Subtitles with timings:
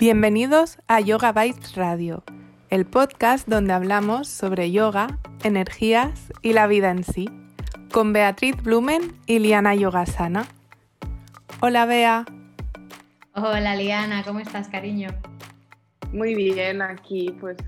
[0.00, 2.24] Bienvenidos a Yoga Bites Radio,
[2.70, 7.28] el podcast donde hablamos sobre yoga, energías y la vida en sí,
[7.92, 10.46] con Beatriz Blumen y Liana Yogasana.
[11.60, 12.24] Hola Bea.
[13.34, 15.10] Hola Liana, ¿cómo estás, cariño?
[16.14, 17.58] Muy bien, aquí pues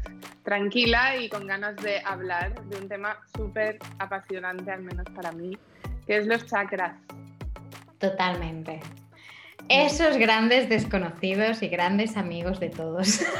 [0.42, 5.58] tranquila y con ganas de hablar de un tema súper apasionante, al menos para mí,
[6.06, 6.94] que es los chakras.
[7.98, 8.80] Totalmente.
[9.72, 13.20] Esos grandes desconocidos y grandes amigos de todos.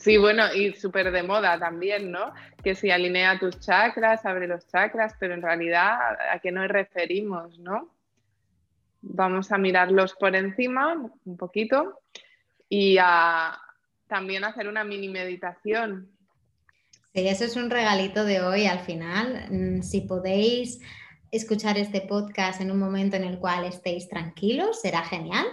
[0.00, 2.32] Sí, bueno, y súper de moda también, ¿no?
[2.64, 5.98] Que si alinea tus chakras, abre los chakras, pero en realidad,
[6.32, 7.94] ¿a qué nos referimos, no?
[9.02, 12.00] Vamos a mirarlos por encima un poquito
[12.66, 13.60] y a
[14.06, 16.08] también hacer una mini meditación.
[17.12, 19.48] Sí, eso es un regalito de hoy al final.
[19.50, 20.80] Mm, si podéis
[21.30, 25.46] escuchar este podcast en un momento en el cual estéis tranquilos, será genial.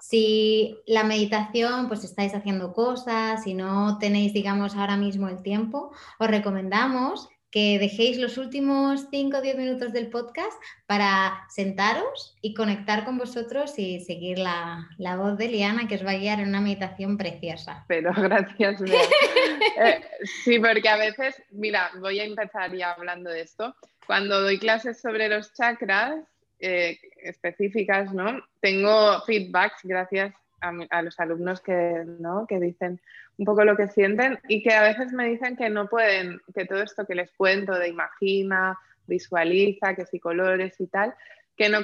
[0.00, 5.92] Si la meditación, pues estáis haciendo cosas, si no tenéis, digamos, ahora mismo el tiempo,
[6.18, 10.52] os recomendamos que dejéis los últimos 5 o 10 minutos del podcast
[10.86, 16.10] para sentaros y conectar con vosotros y seguir la, voz de Liana que os va
[16.10, 17.84] a guiar en una meditación preciosa.
[17.88, 18.82] Pero gracias.
[19.80, 20.00] eh,
[20.44, 23.74] sí, porque a veces, mira, voy a empezar ya hablando de esto.
[24.08, 26.24] Cuando doy clases sobre los chakras
[26.60, 28.42] eh, específicas, ¿no?
[28.58, 32.46] Tengo feedbacks gracias a, los alumnos que, ¿no?
[32.46, 33.02] que dicen
[33.36, 36.64] un poco lo que sienten y que a veces me dicen que no pueden, que
[36.64, 41.14] todo esto que les cuento de imagina, visualiza, que si colores y tal,
[41.54, 41.80] que no,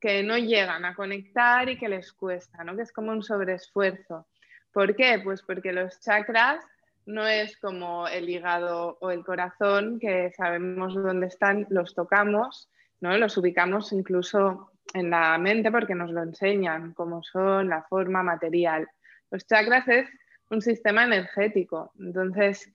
[0.00, 2.74] que no llegan a conectar y que les cuesta, ¿no?
[2.74, 4.26] que es como un sobreesfuerzo.
[4.72, 5.20] ¿Por qué?
[5.22, 6.64] Pues porque los chakras
[7.06, 13.16] no es como el hígado o el corazón, que sabemos dónde están, los tocamos, ¿no?
[13.18, 18.88] los ubicamos incluso en la mente porque nos lo enseñan, cómo son, la forma material.
[19.30, 20.08] Los chakras es
[20.50, 21.92] un sistema energético.
[21.98, 22.72] Entonces,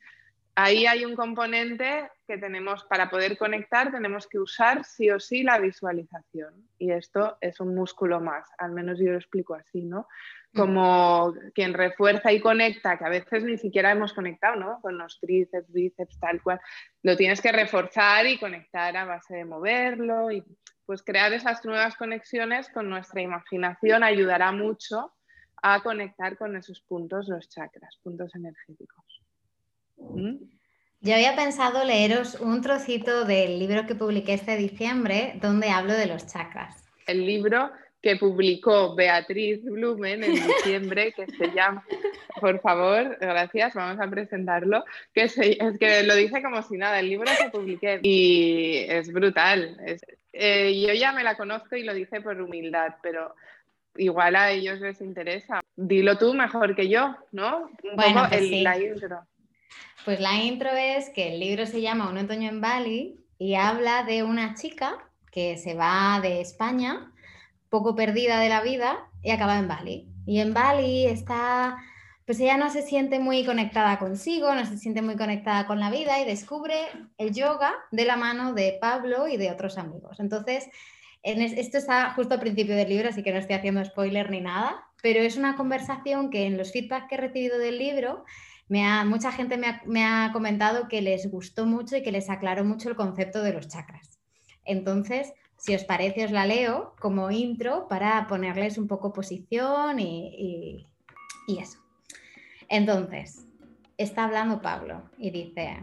[0.55, 5.43] ahí hay un componente que tenemos para poder conectar, tenemos que usar sí o sí
[5.43, 6.53] la visualización.
[6.77, 10.07] Y esto es un músculo más, al menos yo lo explico así, ¿no?
[10.53, 14.79] Como quien refuerza y conecta, que a veces ni siquiera hemos conectado, ¿no?
[14.81, 16.59] Con los tríceps, bíceps, tal cual.
[17.03, 20.43] Lo tienes que reforzar y conectar a base de moverlo y
[20.85, 25.13] pues crear esas nuevas conexiones con nuestra imaginación ayudará mucho
[25.61, 29.08] a conectar con esos puntos, los chakras, puntos energéticos.
[31.01, 36.07] Yo había pensado leeros un trocito del libro que publiqué este diciembre donde hablo de
[36.07, 36.89] los chakras.
[37.07, 37.71] El libro
[38.01, 41.85] que publicó Beatriz Blumen en diciembre, que se llama,
[42.39, 47.09] por favor, gracias, vamos a presentarlo, que es que lo dice como si nada, el
[47.09, 49.77] libro que publiqué y es brutal.
[50.31, 53.35] Eh, yo ya me la conozco y lo dice por humildad, pero
[53.97, 55.61] igual a ellos les interesa.
[55.75, 57.69] Dilo tú mejor que yo, ¿no?
[57.83, 59.27] Un bueno, poco pues la intro.
[60.05, 64.03] Pues la intro es que el libro se llama Un otoño en Bali y habla
[64.03, 64.97] de una chica
[65.31, 67.11] que se va de España,
[67.69, 70.07] poco perdida de la vida, y acaba en Bali.
[70.25, 71.77] Y en Bali está,
[72.25, 75.89] pues ella no se siente muy conectada consigo, no se siente muy conectada con la
[75.89, 76.75] vida y descubre
[77.17, 80.19] el yoga de la mano de Pablo y de otros amigos.
[80.19, 80.69] Entonces,
[81.23, 84.85] esto está justo al principio del libro, así que no estoy haciendo spoiler ni nada,
[85.01, 88.23] pero es una conversación que en los feedbacks que he recibido del libro,
[88.69, 92.63] me ha, mucha gente me ha, comentado que les gustó mucho y que les aclaró
[92.63, 94.19] mucho el concepto de los chakras.
[94.63, 100.87] Entonces, si os parece, os la leo como intro para ponerles un poco posición y,
[101.47, 101.79] y eso.
[102.69, 103.47] Entonces,
[103.97, 105.79] está hablando Pablo y dice,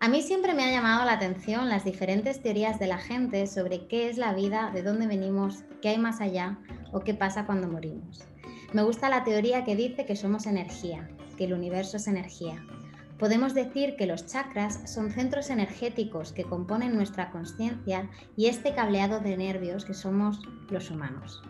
[0.00, 3.86] a mí siempre me ha llamado la atención las diferentes teorías de la gente sobre
[3.86, 6.58] qué es la vida, de dónde venimos, qué hay más allá
[6.92, 8.24] o qué pasa cuando morimos.
[8.72, 12.62] Me gusta la teoría que dice que somos energía, que el universo es energía.
[13.18, 19.20] Podemos decir que los chakras son centros energéticos que componen nuestra conciencia y este cableado
[19.20, 21.42] de nervios que somos los humanos.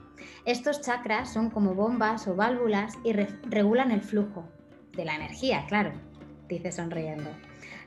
[0.45, 4.49] Estos chakras son como bombas o válvulas y regulan el flujo
[4.93, 5.93] de la energía, claro,
[6.49, 7.31] dice sonriendo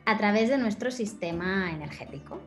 [0.06, 2.39] a través de nuestro sistema energético.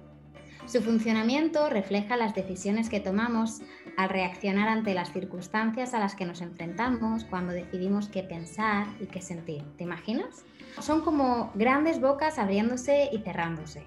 [0.67, 3.61] Su funcionamiento refleja las decisiones que tomamos
[3.99, 9.07] al reaccionar ante las circunstancias a las que nos enfrentamos cuando decidimos qué pensar y
[9.07, 9.63] qué sentir.
[9.77, 10.45] ¿Te imaginas?
[10.81, 13.85] Son como grandes bocas abriéndose y cerrándose.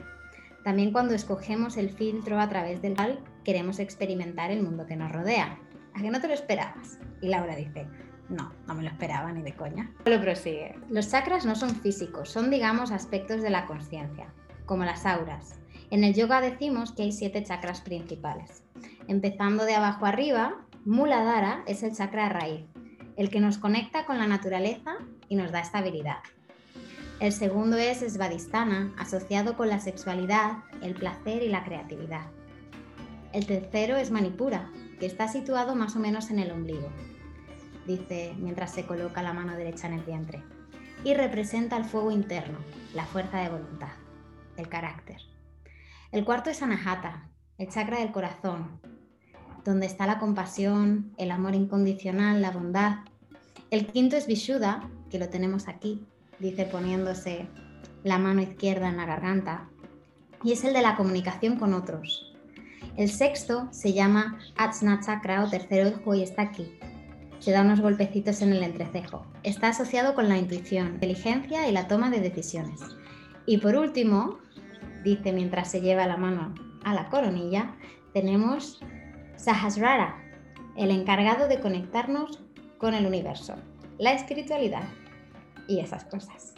[0.64, 5.12] También cuando escogemos el filtro a través del cual queremos experimentar el mundo que nos
[5.12, 5.58] rodea.
[5.96, 7.00] ¿A que no te lo esperabas?
[7.22, 7.88] Y Laura dice,
[8.30, 9.92] no, no me lo esperaba ni de coña.
[10.06, 10.76] Lo prosigue.
[10.90, 14.28] Los chakras no son físicos, son digamos aspectos de la conciencia,
[14.66, 15.60] como las auras.
[15.90, 18.64] En el yoga decimos que hay siete chakras principales.
[19.08, 22.66] Empezando de abajo arriba, Muladhara es el chakra raíz,
[23.16, 24.98] el que nos conecta con la naturaleza
[25.30, 26.18] y nos da estabilidad.
[27.22, 32.28] El segundo es Svadhisthana, asociado con la sexualidad, el placer y la creatividad.
[33.32, 34.70] El tercero es Manipura,
[35.00, 36.90] que está situado más o menos en el ombligo,
[37.86, 40.44] dice mientras se coloca la mano derecha en el vientre,
[41.06, 42.60] y representa el fuego interno,
[42.94, 43.94] la fuerza de voluntad,
[44.58, 45.22] el carácter.
[46.12, 48.80] El cuarto es Anahata, el chakra del corazón,
[49.66, 53.00] donde está la compasión, el amor incondicional, la bondad.
[53.72, 56.06] El quinto es Vishuddha, que lo tenemos aquí,
[56.40, 57.50] dice poniéndose
[58.06, 59.68] la mano izquierda en la garganta,
[60.44, 62.34] y es el de la comunicación con otros.
[62.96, 66.80] El sexto se llama Ajna Chakra o tercer ojo y está aquí.
[67.40, 69.26] Se da unos golpecitos en el entrecejo.
[69.44, 72.80] Está asociado con la intuición, inteligencia y la toma de decisiones.
[73.46, 74.40] Y por último,
[75.08, 77.76] dice mientras se lleva la mano a la coronilla,
[78.14, 78.82] tenemos
[79.36, 80.18] Sahasrara,
[80.76, 82.44] el encargado de conectarnos
[82.78, 83.56] con el universo,
[83.98, 84.84] la espiritualidad
[85.68, 86.56] y esas cosas.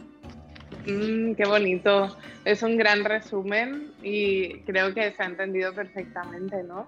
[0.88, 2.18] Mm, qué bonito.
[2.46, 6.88] Es un gran resumen y creo que se ha entendido perfectamente, ¿no?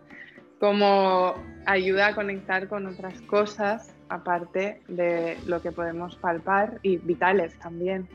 [0.60, 1.36] Como
[1.66, 8.08] ayuda a conectar con otras cosas aparte de lo que podemos palpar y vitales también.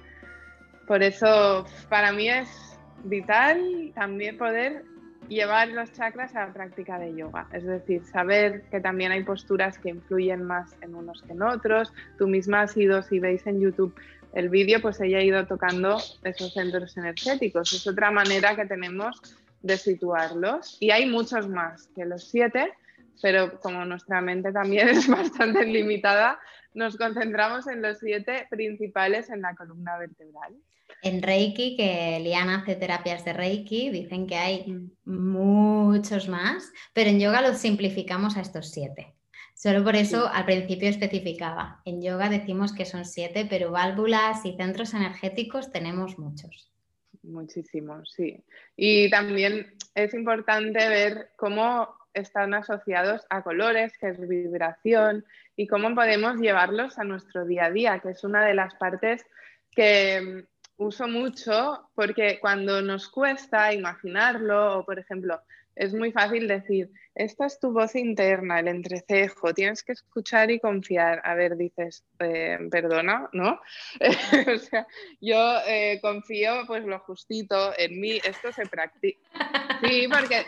[0.86, 4.84] Por eso para mí es vital también poder
[5.28, 9.78] llevar los chakras a la práctica de yoga, es decir, saber que también hay posturas
[9.78, 11.92] que influyen más en unos que en otros.
[12.16, 13.94] Tú misma has ido, si veis en YouTube
[14.32, 17.72] el vídeo, pues ella ha ido tocando esos centros energéticos.
[17.72, 19.20] Es otra manera que tenemos
[19.62, 20.76] de situarlos.
[20.80, 22.72] Y hay muchos más que los siete,
[23.22, 26.38] pero como nuestra mente también es bastante limitada,
[26.74, 30.54] nos concentramos en los siete principales en la columna vertebral.
[31.02, 34.90] En Reiki, que Liana hace terapias de Reiki, dicen que hay mm.
[35.04, 39.14] muchos más, pero en yoga los simplificamos a estos siete.
[39.54, 41.80] Solo por eso al principio especificaba.
[41.86, 46.70] En yoga decimos que son siete, pero válvulas y centros energéticos tenemos muchos.
[47.22, 48.44] Muchísimos, sí.
[48.76, 55.24] Y también es importante ver cómo están asociados a colores, que es vibración,
[55.56, 59.24] y cómo podemos llevarlos a nuestro día a día, que es una de las partes
[59.70, 65.40] que uso mucho porque cuando nos cuesta imaginarlo o, por ejemplo,
[65.76, 70.58] es muy fácil decir, esta es tu voz interna, el entrecejo, tienes que escuchar y
[70.58, 71.20] confiar.
[71.22, 73.60] A ver, dices, eh, perdona, ¿no?
[74.54, 74.86] o sea,
[75.20, 79.20] yo eh, confío pues lo justito en mí, esto se practica.
[79.82, 80.46] Sí, porque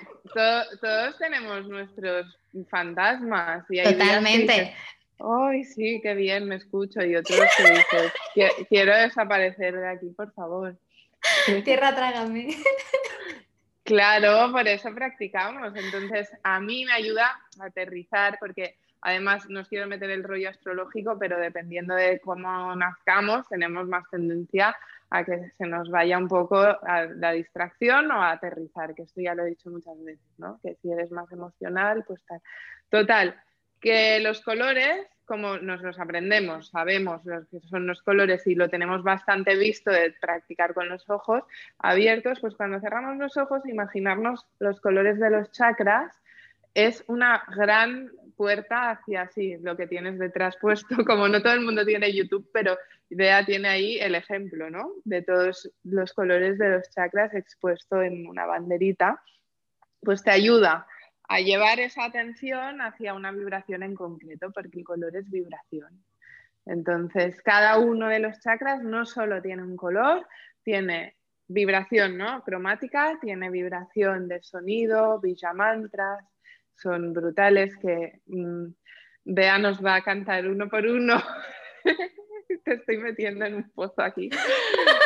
[0.80, 2.38] todos tenemos nuestros
[2.70, 3.66] fantasmas.
[3.68, 4.74] Y Totalmente.
[5.20, 7.02] Ay, sí, qué bien, me escucho.
[7.02, 10.76] Y otros que dicen, quiero desaparecer de aquí, por favor.
[11.64, 12.48] Tierra, trágame.
[13.88, 15.74] Claro, por eso practicamos.
[15.74, 21.18] Entonces, a mí me ayuda a aterrizar, porque además no quiero meter el rollo astrológico,
[21.18, 24.76] pero dependiendo de cómo nazcamos, tenemos más tendencia
[25.08, 29.22] a que se nos vaya un poco a la distracción o a aterrizar, que esto
[29.22, 30.60] ya lo he dicho muchas veces, ¿no?
[30.62, 32.42] Que si eres más emocional, pues tal.
[32.90, 33.40] Total,
[33.80, 38.68] que los colores, como nos los aprendemos, sabemos los que son los colores y lo
[38.68, 41.44] tenemos bastante visto de practicar con los ojos
[41.78, 46.12] abiertos, pues cuando cerramos los ojos, imaginarnos los colores de los chakras
[46.74, 51.60] es una gran puerta hacia así, lo que tienes detrás puesto, como no todo el
[51.60, 52.78] mundo tiene YouTube, pero
[53.10, 54.92] Idea tiene ahí el ejemplo, ¿no?
[55.04, 59.22] De todos los colores de los chakras expuesto en una banderita,
[60.00, 60.86] pues te ayuda
[61.28, 66.02] a llevar esa atención hacia una vibración en concreto, porque el color es vibración.
[66.64, 70.26] Entonces, cada uno de los chakras no solo tiene un color,
[70.62, 71.16] tiene
[71.46, 72.42] vibración ¿no?
[72.42, 75.20] cromática, tiene vibración de sonido,
[75.54, 76.24] mantras,
[76.74, 78.66] son brutales que mm,
[79.24, 81.22] Bea nos va a cantar uno por uno.
[82.64, 84.30] Te estoy metiendo en un pozo aquí.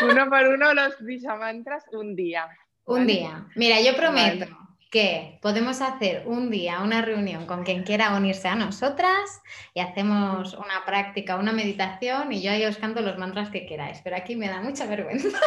[0.09, 1.01] Uno por uno los
[1.39, 2.49] mantras un día.
[2.85, 3.47] Un día.
[3.57, 4.62] Mira, yo prometo
[4.93, 9.41] que podemos hacer un día una reunión con quien quiera unirse a nosotras
[9.73, 14.03] y hacemos una práctica, una meditación y yo ahí os canto los mantras que queráis,
[14.05, 15.29] pero aquí me da mucha vergüenza.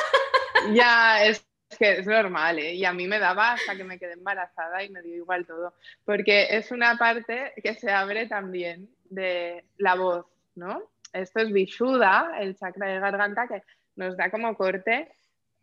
[0.74, 1.46] Ya, es
[1.78, 2.74] que es normal, ¿eh?
[2.74, 5.76] y a mí me daba hasta que me quedé embarazada y me dio igual todo,
[6.06, 10.26] porque es una parte que se abre también de la voz,
[10.56, 10.90] ¿no?
[11.14, 13.62] Esto es Vishuddha, el chakra de garganta, que
[13.96, 15.12] nos da como corte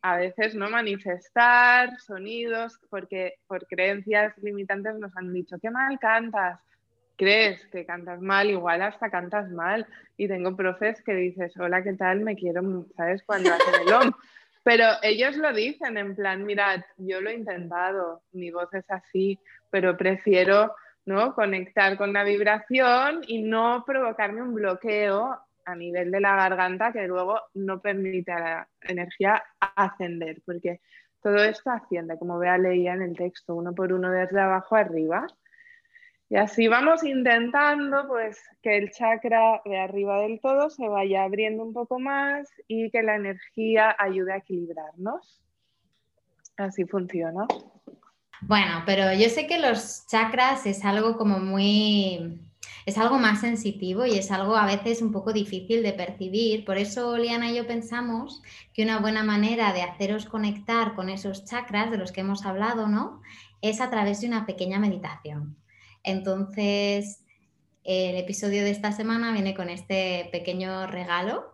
[0.02, 6.60] a veces no manifestar sonidos porque por creencias limitantes nos han dicho qué mal cantas
[7.16, 11.92] crees que cantas mal igual hasta cantas mal y tengo profes que dices hola qué
[11.92, 14.12] tal me quiero sabes cuando hacen el om
[14.64, 19.38] pero ellos lo dicen en plan mirad yo lo he intentado mi voz es así
[19.70, 21.34] pero prefiero ¿no?
[21.34, 27.06] Conectar con la vibración y no provocarme un bloqueo a nivel de la garganta que
[27.06, 30.80] luego no permite a la energía ascender, porque
[31.22, 35.26] todo esto asciende, como vea leía en el texto, uno por uno desde abajo arriba.
[36.28, 41.62] Y así vamos intentando pues que el chakra de arriba del todo se vaya abriendo
[41.62, 45.42] un poco más y que la energía ayude a equilibrarnos.
[46.56, 47.46] Así funciona.
[48.42, 52.40] Bueno, pero yo sé que los chakras es algo como muy
[52.86, 56.64] es algo más sensitivo y es algo a veces un poco difícil de percibir.
[56.64, 61.44] Por eso Liana y yo pensamos que una buena manera de haceros conectar con esos
[61.44, 63.22] chakras de los que hemos hablado, ¿no?
[63.60, 65.56] Es a través de una pequeña meditación.
[66.02, 67.24] Entonces,
[67.84, 71.52] el episodio de esta semana viene con este pequeño regalo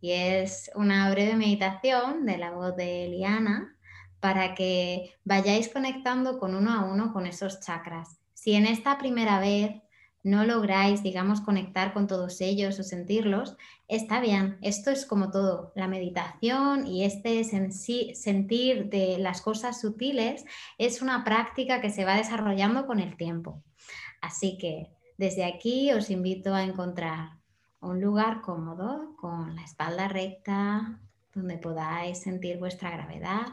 [0.00, 3.76] y es una breve meditación de la voz de Liana
[4.20, 8.18] para que vayáis conectando con uno a uno con esos chakras.
[8.34, 9.82] Si en esta primera vez
[10.22, 13.56] no lográis, digamos, conectar con todos ellos o sentirlos,
[13.86, 14.58] está bien.
[14.62, 20.44] Esto es como todo, la meditación y este sentir de las cosas sutiles
[20.76, 23.62] es una práctica que se va desarrollando con el tiempo.
[24.20, 27.38] Así que desde aquí os invito a encontrar
[27.80, 31.00] un lugar cómodo, con la espalda recta,
[31.32, 33.46] donde podáis sentir vuestra gravedad,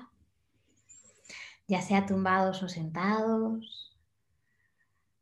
[1.67, 3.95] ya sea tumbados o sentados,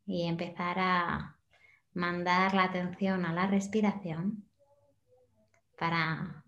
[0.06, 1.33] y empezar a
[1.94, 4.44] mandar la atención a la respiración
[5.78, 6.44] para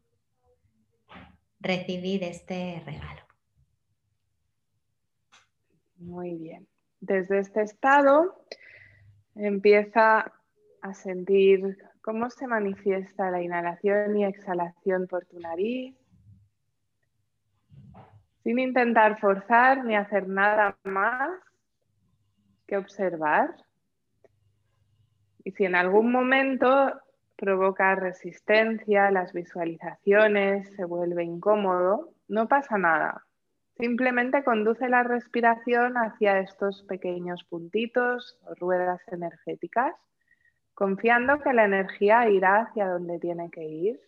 [1.61, 3.23] recibir este regalo.
[5.99, 6.69] Muy bien.
[7.01, 8.45] Desde este estado
[9.35, 10.33] empieza
[10.83, 15.97] a sentir cómo se manifiesta la inhalación y exhalación por tu nariz,
[18.43, 21.31] sin intentar forzar ni hacer nada más
[22.67, 23.66] que observar.
[25.47, 27.01] Y si en algún momento
[27.37, 33.25] provoca resistencia, las visualizaciones, se vuelve incómodo, no pasa nada.
[33.79, 39.95] Simplemente conduce la respiración hacia estos pequeños puntitos o ruedas energéticas,
[40.75, 44.01] confiando que la energía irá hacia donde tiene que ir.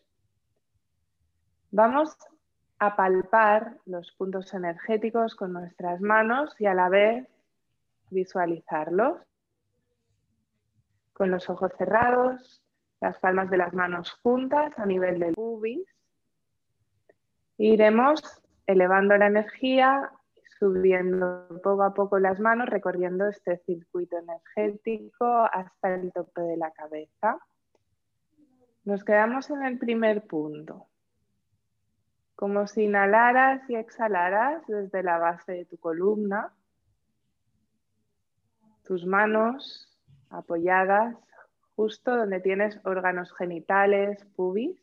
[1.70, 2.16] Vamos
[2.80, 7.28] a palpar los puntos energéticos con nuestras manos y a la vez
[8.10, 9.18] visualizarlos
[11.18, 12.62] con los ojos cerrados,
[13.00, 15.86] las palmas de las manos juntas a nivel del pubis.
[17.58, 18.22] Iremos
[18.66, 20.10] elevando la energía,
[20.58, 26.70] subiendo poco a poco las manos, recorriendo este circuito energético hasta el tope de la
[26.70, 27.38] cabeza.
[28.84, 30.86] Nos quedamos en el primer punto,
[32.36, 36.52] como si inhalaras y exhalaras desde la base de tu columna.
[38.84, 39.97] Tus manos
[40.30, 41.16] apoyadas
[41.76, 44.80] justo donde tienes órganos genitales, pubis.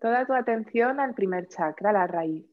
[0.00, 2.46] Toda tu atención al primer chakra, la raíz.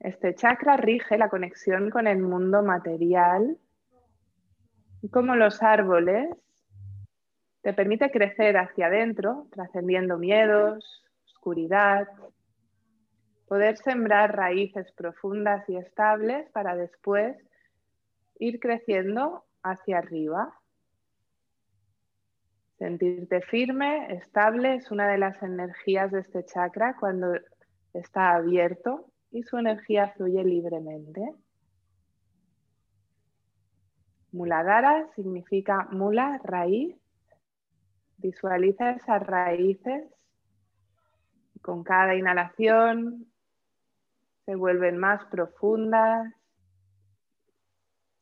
[0.00, 3.58] Este chakra rige la conexión con el mundo material
[5.10, 6.30] como los árboles
[7.62, 12.08] te permite crecer hacia adentro, trascendiendo miedos, oscuridad,
[13.48, 17.36] poder sembrar raíces profundas y estables para después
[18.38, 20.52] ir creciendo hacia arriba.
[22.78, 27.34] Sentirte firme, estable, es una de las energías de este chakra cuando
[27.92, 31.34] está abierto y su energía fluye libremente.
[34.32, 36.96] Muladhara significa mula, raíz.
[38.18, 40.04] Visualiza esas raíces.
[41.62, 43.26] Con cada inhalación
[44.44, 46.34] se vuelven más profundas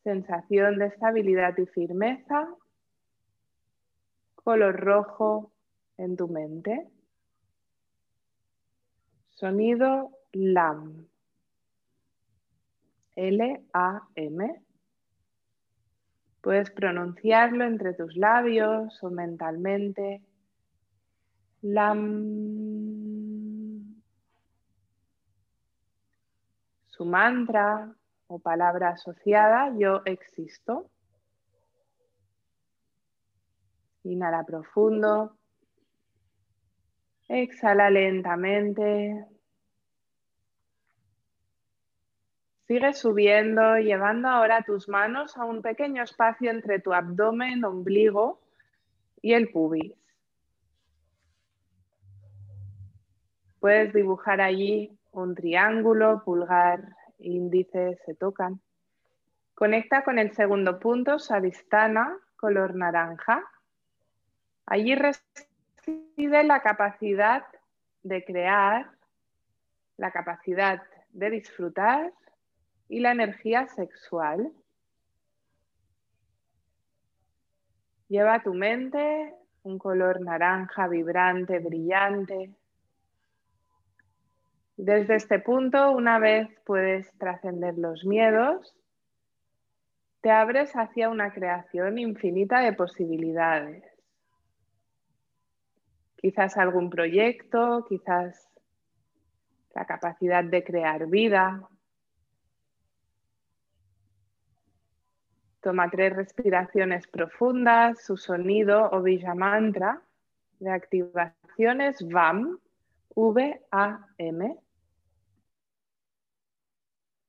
[0.03, 2.49] sensación de estabilidad y firmeza,
[4.35, 5.53] color rojo
[5.97, 6.89] en tu mente,
[9.31, 11.07] sonido LAM,
[13.15, 14.63] L-A-M.
[16.41, 20.23] Puedes pronunciarlo entre tus labios o mentalmente.
[21.61, 22.03] LAM.
[26.87, 27.95] Su mantra
[28.39, 30.91] palabra asociada, yo existo.
[34.05, 35.37] Inhala profundo.
[37.29, 39.27] Exhala lentamente.
[42.67, 48.41] Sigue subiendo, llevando ahora tus manos a un pequeño espacio entre tu abdomen, ombligo
[49.21, 49.95] y el pubis.
[53.61, 58.61] Puedes dibujar allí un triángulo, pulgar índices se tocan.
[59.55, 63.43] Conecta con el segundo punto, Sadistana, color naranja.
[64.67, 67.45] Allí reside la capacidad
[68.03, 68.91] de crear,
[69.97, 72.13] la capacidad de disfrutar
[72.89, 74.53] y la energía sexual.
[78.09, 82.51] Lleva a tu mente un color naranja vibrante, brillante.
[84.77, 88.75] Desde este punto, una vez puedes trascender los miedos,
[90.21, 93.85] te abres hacia una creación infinita de posibilidades.
[96.17, 98.49] Quizás algún proyecto, quizás
[99.75, 101.69] la capacidad de crear vida,
[105.63, 110.03] Toma tres respiraciones profundas, su sonido o Villa Mantra
[110.59, 112.59] de activaciones VAM,
[113.15, 114.59] V-A-M.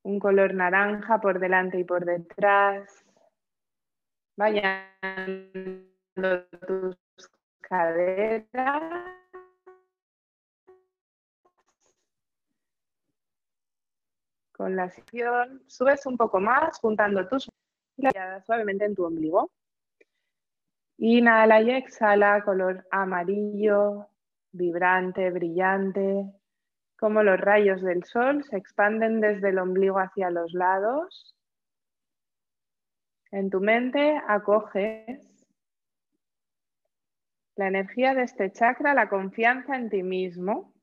[0.04, 3.06] Un color naranja por delante y por detrás.
[4.36, 6.98] Vayan tus
[7.62, 9.14] caderas.
[14.52, 17.50] Con la acción subes un poco más juntando tus
[18.46, 19.52] suavemente en tu ombligo.
[20.98, 24.08] Inhala y exhala, color amarillo,
[24.54, 26.32] vibrante, brillante,
[26.98, 31.36] como los rayos del sol se expanden desde el ombligo hacia los lados.
[33.32, 35.20] En tu mente acoges
[37.56, 40.74] la energía de este chakra, la confianza en ti mismo.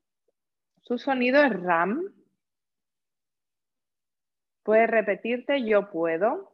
[0.81, 2.13] Su sonido es RAM.
[4.63, 6.53] Puedes repetirte yo puedo.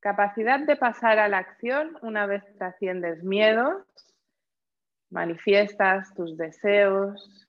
[0.00, 3.84] Capacidad de pasar a la acción una vez trasciendes miedos,
[5.10, 7.48] manifiestas tus deseos,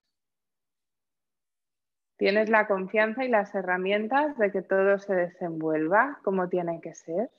[2.17, 7.29] tienes la confianza y las herramientas de que todo se desenvuelva como tiene que ser.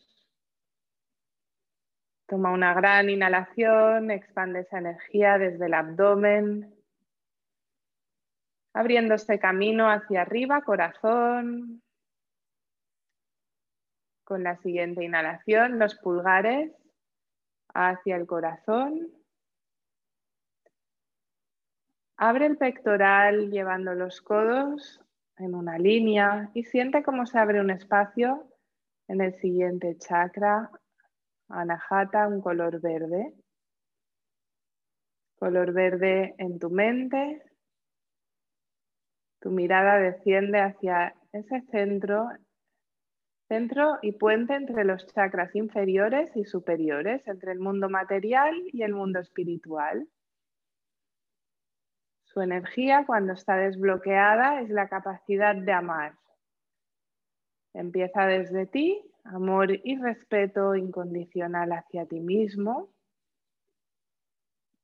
[2.26, 6.74] Toma una gran inhalación, expande esa energía desde el abdomen,
[8.72, 11.82] abriendo este camino hacia arriba, corazón,
[14.24, 16.72] con la siguiente inhalación, los pulgares
[17.74, 19.19] hacia el corazón.
[22.22, 25.00] Abre el pectoral llevando los codos
[25.38, 28.46] en una línea y siente cómo se abre un espacio
[29.08, 30.70] en el siguiente chakra,
[31.48, 33.32] anahata, un color verde.
[35.36, 37.42] Color verde en tu mente.
[39.40, 42.28] Tu mirada desciende hacia ese centro
[43.48, 48.92] centro y puente entre los chakras inferiores y superiores, entre el mundo material y el
[48.92, 50.06] mundo espiritual.
[52.32, 56.16] Su energía cuando está desbloqueada es la capacidad de amar.
[57.74, 62.88] Empieza desde ti, amor y respeto incondicional hacia ti mismo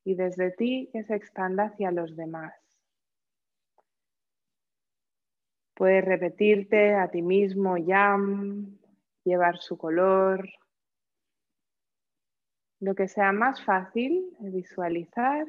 [0.02, 2.52] y desde ti que se expanda hacia los demás.
[5.74, 8.76] Puedes repetirte a ti mismo yam,
[9.22, 10.48] llevar su color,
[12.80, 15.46] lo que sea más fácil visualizar.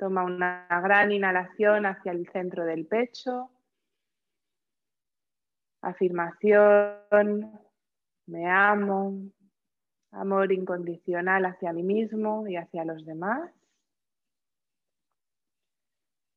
[0.00, 3.50] Toma una gran inhalación hacia el centro del pecho.
[5.82, 7.60] Afirmación,
[8.24, 9.30] me amo,
[10.12, 13.52] amor incondicional hacia mí mismo y hacia los demás.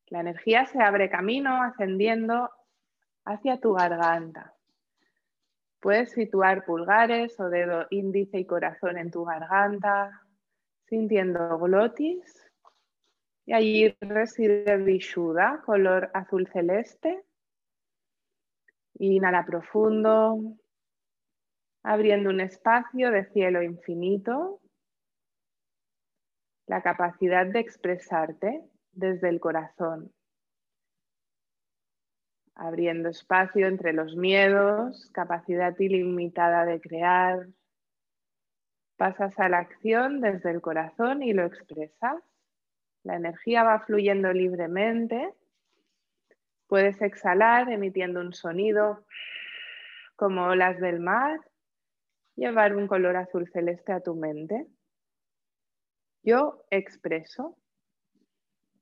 [0.08, 2.50] La energía se abre camino ascendiendo
[3.24, 4.54] hacia tu garganta.
[5.80, 10.20] Puedes situar pulgares o dedo índice y corazón en tu garganta,
[10.86, 12.44] sintiendo glotis.
[13.46, 17.24] Y allí reside Vishuddha, color azul celeste.
[18.98, 20.38] Inhala profundo,
[21.82, 24.60] abriendo un espacio de cielo infinito.
[26.66, 30.10] La capacidad de expresarte desde el corazón,
[32.54, 37.48] abriendo espacio entre los miedos, capacidad ilimitada de crear.
[38.96, 42.22] Pasas a la acción desde el corazón y lo expresas.
[43.04, 45.32] La energía va fluyendo libremente.
[46.66, 49.06] Puedes exhalar emitiendo un sonido
[50.16, 51.38] como olas del mar,
[52.34, 54.66] llevar un color azul celeste a tu mente.
[56.22, 57.58] Yo expreso.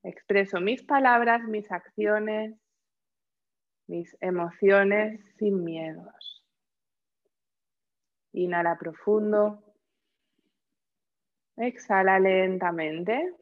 [0.05, 2.55] Expreso mis palabras, mis acciones,
[3.89, 6.45] mis emociones sin miedos.
[8.33, 9.63] Inhala profundo.
[11.57, 13.42] Exhala lentamente.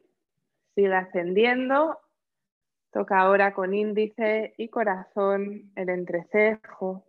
[0.75, 1.99] Sigue ascendiendo.
[2.91, 7.05] Toca ahora con índice y corazón el entrecejo.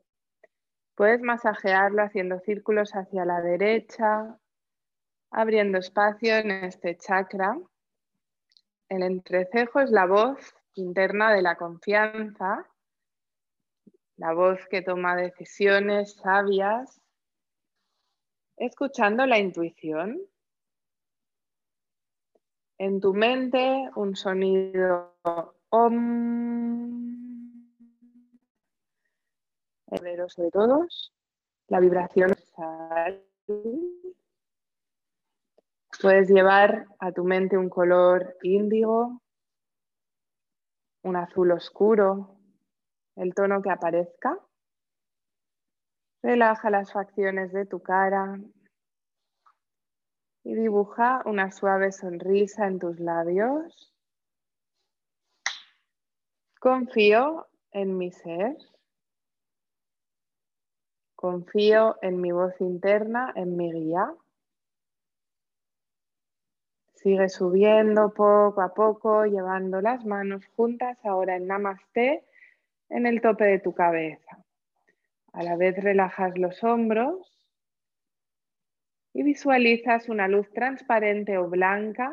[0.94, 4.38] Puedes masajearlo haciendo círculos hacia la derecha,
[5.31, 7.59] abriendo espacio en este chakra.
[8.88, 12.66] El entrecejo es la voz interna de la confianza,
[14.16, 17.01] la voz que toma decisiones sabias,
[18.57, 20.20] escuchando la intuición.
[22.83, 25.14] En tu mente un sonido
[25.71, 25.97] om
[29.87, 31.12] poderoso de todos,
[31.68, 32.35] la vibración
[36.01, 39.23] Puedes llevar a tu mente un color índigo,
[41.05, 42.35] un azul oscuro,
[43.14, 44.37] el tono que aparezca.
[46.21, 48.40] Relaja las facciones de tu cara
[50.44, 53.94] y dibuja una suave sonrisa en tus labios.
[56.59, 58.57] Confío en mi ser.
[61.14, 64.12] Confío en mi voz interna, en mi guía.
[66.94, 72.24] Sigue subiendo poco a poco, llevando las manos juntas ahora en Namaste
[72.88, 74.44] en el tope de tu cabeza.
[75.33, 77.41] A la vez relajas los hombros
[79.14, 82.12] y visualizas una luz transparente o blanca.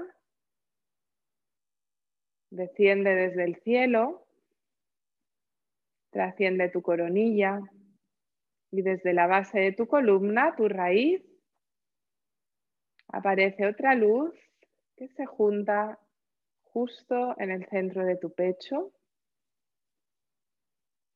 [2.52, 4.28] Desciende desde el cielo,
[6.12, 7.62] trasciende tu coronilla,
[8.72, 11.24] y desde la base de tu columna, tu raíz,
[13.08, 14.34] aparece otra luz
[14.96, 16.00] que se junta
[16.64, 18.92] justo en el centro de tu pecho.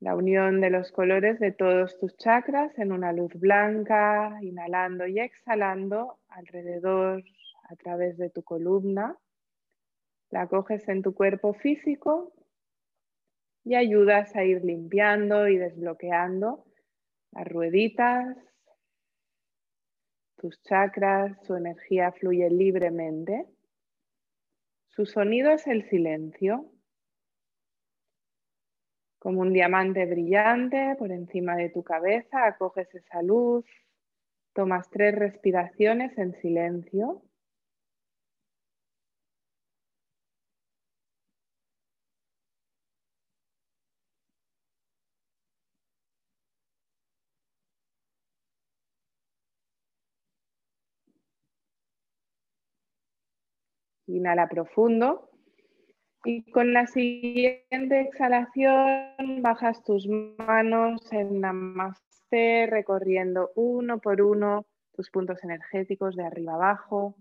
[0.03, 5.17] La unión de los colores de todos tus chakras en una luz blanca, inhalando y
[5.17, 7.23] exhalando alrededor
[7.69, 9.17] a través de tu columna.
[10.29, 12.33] La coges en tu cuerpo físico
[13.63, 16.65] y ayudas a ir limpiando y desbloqueando
[17.31, 18.35] las rueditas,
[20.35, 23.45] tus chakras, su energía fluye libremente.
[24.89, 26.72] Su sonido es el silencio,
[29.23, 33.63] como un diamante brillante por encima de tu cabeza, acoges esa luz,
[34.53, 37.21] tomas tres respiraciones en silencio.
[54.07, 55.32] Inhala profundo.
[56.25, 65.09] Y con la siguiente exhalación bajas tus manos en Namaste, recorriendo uno por uno tus
[65.09, 67.17] puntos energéticos de arriba abajo,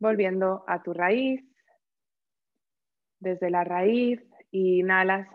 [0.00, 1.44] volviendo a tu raíz.
[3.20, 4.20] Desde la raíz
[4.50, 5.28] inhalas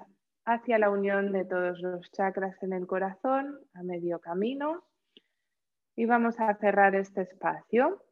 [0.43, 4.83] hacia la unión de todos los chakras en el corazón a medio camino.
[5.95, 8.03] Y vamos a cerrar este espacio.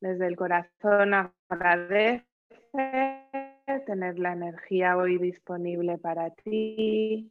[0.00, 1.14] Desde el corazón
[3.84, 7.30] tener la energía hoy disponible para ti.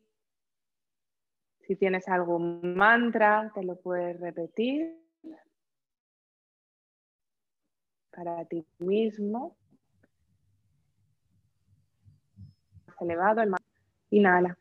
[1.62, 5.01] Si tienes algún mantra, te lo puedes repetir
[8.12, 9.55] para ti mismo.
[12.99, 13.53] Elevado el
[14.10, 14.58] Inhala.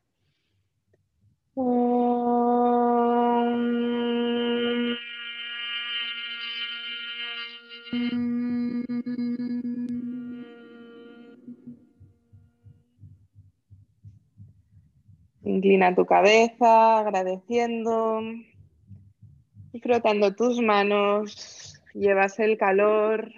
[15.74, 18.20] Inclina tu cabeza agradeciendo
[19.72, 21.82] y frotando tus manos.
[21.94, 23.28] Llevas el calor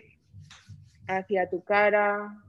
[1.09, 2.45] hacia tu cara,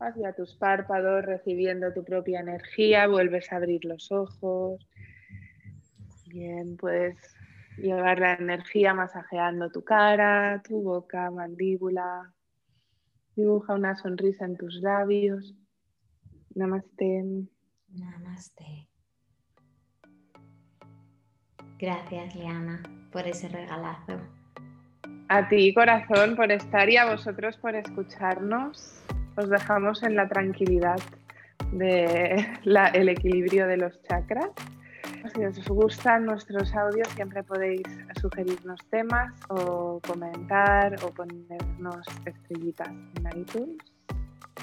[0.00, 3.06] hacia tus párpados, recibiendo tu propia energía.
[3.06, 4.84] Vuelves a abrir los ojos.
[6.26, 7.16] Bien, puedes
[7.76, 12.34] llevar la energía masajeando tu cara, tu boca, mandíbula.
[13.36, 15.54] Dibuja una sonrisa en tus labios.
[16.56, 17.46] Namaste.
[17.90, 18.88] Namaste.
[21.78, 24.18] Gracias, Liana, por ese regalazo.
[25.28, 29.00] A ti, corazón, por estar y a vosotros por escucharnos.
[29.36, 30.98] Os dejamos en la tranquilidad
[31.70, 34.50] del equilibrio de los chakras.
[35.34, 37.82] Si os gustan nuestros audios, siempre podéis
[38.20, 43.76] sugerirnos temas o comentar o ponernos estrellitas en iTunes.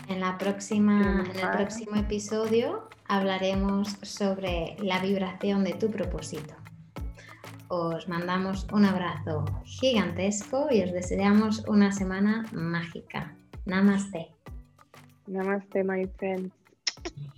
[0.10, 6.64] En, la próxima, en el próximo episodio hablaremos sobre la vibración de tu propósito
[7.69, 13.36] os mandamos un abrazo gigantesco y os deseamos una semana mágica.
[13.65, 14.30] Namaste.
[15.28, 16.54] Namaste, my friends.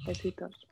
[0.05, 0.66] Besitos.